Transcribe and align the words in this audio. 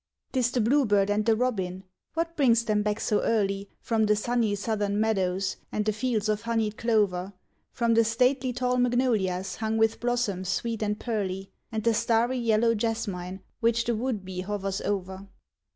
'T 0.33 0.39
is 0.39 0.49
the 0.49 0.59
bluebird 0.59 1.11
and 1.11 1.27
the 1.27 1.35
robin, 1.35 1.83
what 2.15 2.35
brings 2.35 2.65
them 2.65 2.81
back 2.81 2.99
so 2.99 3.21
early 3.21 3.69
From 3.81 4.05
the 4.07 4.15
sunny 4.15 4.55
southern 4.55 4.99
meadows, 4.99 5.57
and 5.71 5.85
the 5.85 5.93
fields 5.93 6.27
of 6.27 6.41
honeyed 6.41 6.75
clover, 6.75 7.33
From 7.71 7.93
the 7.93 8.03
stately 8.03 8.51
tall 8.51 8.77
magnolias, 8.77 9.57
hung 9.57 9.77
with 9.77 9.99
blossoms 9.99 10.49
sweet 10.49 10.81
and 10.81 10.99
pearly, 10.99 11.51
And 11.71 11.83
the 11.83 11.93
starry 11.93 12.39
yellow 12.39 12.73
jasmine 12.73 13.41
which 13.59 13.83
the 13.85 13.93
wood 13.95 14.25
bee 14.25 14.41
hovers 14.41 14.81
over? 14.81 15.27